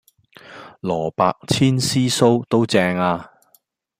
[0.81, 3.33] 蘿蔔千絲酥都正呀